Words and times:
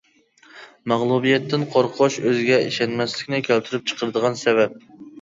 مەغلۇبىيەتتىن 0.93 1.67
قورقۇش 1.77 2.19
ئۆزىگە 2.23 2.59
ئىشەنمەسلىكنى 2.65 3.45
كەلتۈرۈپ 3.53 3.89
چىقىرىدىغان 3.93 4.45
سەۋەب. 4.47 4.87